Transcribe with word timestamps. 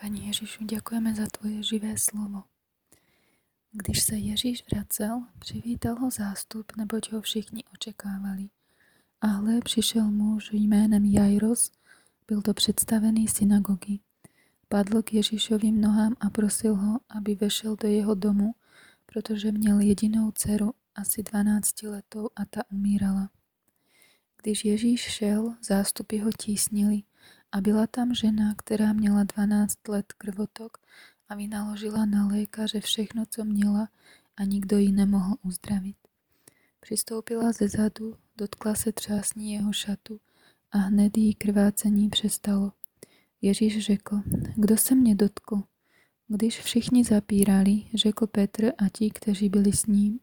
Pani 0.00 0.26
Ježišu, 0.26 0.64
děkujeme 0.64 1.14
za 1.14 1.26
Tvoje 1.26 1.62
živé 1.62 1.98
slovo. 1.98 2.42
Když 3.72 4.02
se 4.02 4.16
Ježíš 4.16 4.64
vracel, 4.72 5.22
přivítal 5.38 5.94
ho 5.94 6.10
zástup, 6.10 6.72
neboť 6.76 7.12
ho 7.12 7.20
všichni 7.20 7.64
očekávali. 7.74 8.48
A 9.20 9.26
hle, 9.26 9.60
přišel 9.60 10.10
muž 10.10 10.52
jménem 10.52 11.04
Jairos, 11.04 11.72
byl 12.28 12.42
to 12.42 12.54
představený 12.54 13.28
synagogy. 13.28 13.98
Padl 14.68 15.02
k 15.02 15.12
Ježíšovým 15.12 15.80
nohám 15.80 16.16
a 16.20 16.30
prosil 16.30 16.74
ho, 16.74 17.00
aby 17.08 17.34
vešel 17.34 17.76
do 17.76 17.88
jeho 17.88 18.14
domu, 18.14 18.54
protože 19.06 19.52
měl 19.52 19.80
jedinou 19.80 20.30
dceru, 20.30 20.74
asi 20.94 21.22
12 21.22 21.82
letou 21.82 22.28
a 22.36 22.44
ta 22.44 22.60
umírala. 22.70 23.30
Když 24.42 24.64
Ježíš 24.64 25.00
šel, 25.00 25.54
zástupy 25.62 26.18
ho 26.18 26.30
tísnili 26.40 27.02
a 27.52 27.60
byla 27.60 27.86
tam 27.86 28.14
žena, 28.14 28.54
která 28.58 28.92
měla 28.92 29.24
12 29.24 29.88
let 29.88 30.12
krvotok 30.12 30.78
a 31.28 31.34
vynaložila 31.34 32.04
na 32.04 32.26
lékaře 32.26 32.80
všechno, 32.80 33.24
co 33.30 33.44
měla 33.44 33.88
a 34.36 34.44
nikdo 34.44 34.78
ji 34.78 34.92
nemohl 34.92 35.34
uzdravit. 35.42 35.96
Přistoupila 36.80 37.52
ze 37.52 37.68
zadu, 37.68 38.16
dotkla 38.36 38.74
se 38.74 38.92
třásní 38.92 39.52
jeho 39.52 39.72
šatu 39.72 40.20
a 40.72 40.78
hned 40.78 41.18
jí 41.18 41.34
krvácení 41.34 42.08
přestalo. 42.08 42.72
Ježíš 43.42 43.84
řekl, 43.86 44.20
kdo 44.54 44.76
se 44.76 44.94
mě 44.94 45.14
dotkl? 45.14 45.62
Když 46.28 46.60
všichni 46.60 47.04
zapírali, 47.04 47.82
řekl 47.94 48.26
Petr 48.26 48.72
a 48.78 48.88
ti, 48.92 49.10
kteří 49.10 49.48
byli 49.48 49.72
s 49.72 49.86
ním, 49.86 50.20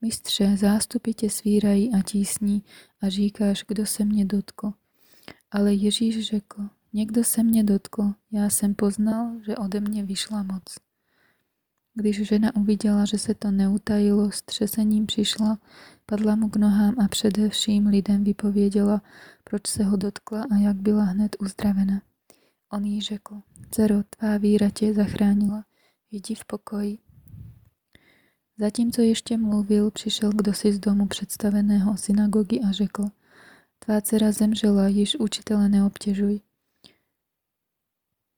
mistře, 0.00 0.56
zástupy 0.56 1.12
tě 1.12 1.30
svírají 1.30 1.92
a 1.94 2.02
tísní 2.02 2.64
a 3.00 3.08
říkáš, 3.08 3.64
kdo 3.68 3.86
se 3.86 4.04
mě 4.04 4.24
dotkl. 4.24 4.72
Ale 5.50 5.74
Ježíš 5.74 6.26
řekl, 6.26 6.68
někdo 6.92 7.24
se 7.24 7.42
mě 7.42 7.64
dotkl, 7.64 8.12
já 8.32 8.50
jsem 8.50 8.74
poznal, 8.74 9.32
že 9.46 9.56
ode 9.56 9.80
mě 9.80 10.04
vyšla 10.04 10.42
moc. 10.42 10.62
Když 11.94 12.22
žena 12.22 12.56
uviděla, 12.56 13.04
že 13.04 13.18
se 13.18 13.34
to 13.34 13.50
neutajilo, 13.50 14.30
s 14.30 14.42
třesením 14.42 15.06
přišla, 15.06 15.58
padla 16.06 16.36
mu 16.36 16.48
k 16.48 16.56
nohám 16.56 16.94
a 17.00 17.08
především 17.08 17.86
lidem 17.86 18.24
vypověděla, 18.24 19.02
proč 19.44 19.66
se 19.66 19.84
ho 19.84 19.96
dotkla 19.96 20.46
a 20.50 20.56
jak 20.56 20.76
byla 20.76 21.04
hned 21.04 21.36
uzdravena. 21.40 22.02
On 22.72 22.84
jí 22.84 23.00
řekl, 23.00 23.40
dcero, 23.70 24.02
tvá 24.10 24.38
víra 24.38 24.70
tě 24.70 24.94
zachránila, 24.94 25.64
jdi 26.10 26.34
v 26.34 26.44
pokoji. 26.44 26.98
Zatímco 28.58 29.02
ještě 29.02 29.36
mluvil, 29.36 29.90
přišel 29.90 30.30
kdosi 30.32 30.72
z 30.72 30.78
domu 30.78 31.06
představeného 31.06 31.96
synagogy 31.96 32.60
a 32.60 32.72
řekl, 32.72 33.04
tvá 33.78 34.00
dcera 34.00 34.32
zemřela, 34.32 34.88
již 34.88 35.16
učitele 35.16 35.68
neobtěžuj. 35.68 36.40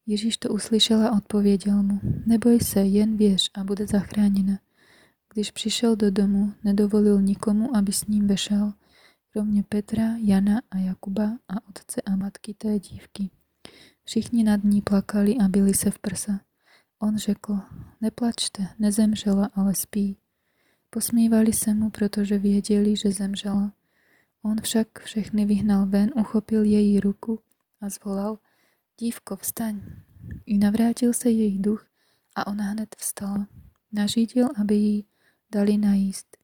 Ježíš 0.07 0.37
to 0.37 0.49
uslyšel 0.49 1.07
a 1.07 1.13
odpověděl 1.13 1.83
mu, 1.83 2.01
neboj 2.27 2.61
se, 2.61 2.81
jen 2.81 3.17
věř 3.17 3.51
a 3.55 3.65
bude 3.65 3.87
zachráněna. 3.87 4.59
Když 5.35 5.51
přišel 5.51 5.97
do 5.97 6.11
domu, 6.11 6.53
nedovolil 6.65 7.23
nikomu, 7.23 7.77
aby 7.77 7.93
s 7.93 8.07
ním 8.07 8.27
vešel, 8.27 8.73
kromě 9.33 9.63
Petra, 9.63 10.17
Jana 10.17 10.63
a 10.71 10.79
Jakuba 10.79 11.39
a 11.49 11.69
otce 11.69 12.03
a 12.03 12.17
matky 12.17 12.55
té 12.55 12.79
dívky. 12.79 13.31
Všichni 14.05 14.45
nad 14.45 14.65
ní 14.65 14.83
plakali 14.83 15.37
a 15.37 15.49
byli 15.49 15.75
se 15.75 15.91
v 15.91 15.99
prsa. 15.99 16.41
On 16.99 17.19
řekl, 17.19 17.59
neplačte, 18.01 18.69
nezemřela, 18.79 19.51
ale 19.55 19.75
spí. 19.75 20.17
Posmívali 20.91 21.53
se 21.53 21.75
mu, 21.75 21.91
protože 21.91 22.39
věděli, 22.39 22.97
že 22.97 23.11
zemřela. 23.13 23.73
On 24.51 24.61
však 24.61 24.99
všechny 24.99 25.45
vyhnal 25.45 25.87
ven, 25.87 26.11
uchopil 26.15 26.65
její 26.65 27.01
ruku 27.01 27.41
a 27.81 27.89
zvolal, 27.89 28.39
dívko, 29.01 29.37
vstaň. 29.37 29.81
I 30.47 30.59
navrátil 30.59 31.13
se 31.13 31.31
její 31.31 31.59
duch 31.59 31.87
a 32.35 32.47
ona 32.47 32.65
hned 32.65 32.97
vstala. 32.99 33.47
Nařídil, 33.93 34.49
aby 34.61 34.75
jí 34.75 35.07
dali 35.53 35.77
najíst. 35.77 36.37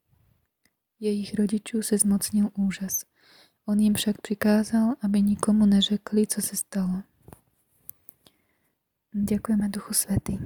Jejich 1.00 1.34
rodičů 1.34 1.82
se 1.82 1.98
zmocnil 1.98 2.50
úžas. 2.58 3.04
On 3.66 3.80
jim 3.80 3.94
však 3.94 4.20
přikázal, 4.20 4.94
aby 5.02 5.22
nikomu 5.22 5.66
neřekli, 5.66 6.26
co 6.26 6.42
se 6.42 6.56
stalo. 6.56 7.02
Ďakujeme 9.14 9.68
Duchu 9.68 9.94
Svety. 9.94 10.38